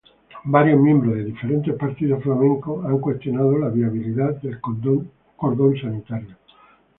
Varios 0.45 0.79
miembros 0.81 1.13
de 1.13 1.31
varios 1.43 1.77
partidos 1.77 2.23
flamencos 2.23 2.83
han 2.87 2.97
cuestionado 2.97 3.55
la 3.59 3.69
viabilidad 3.69 4.31
del 4.41 4.59
cordón 4.59 5.79
sanitario. 5.79 6.35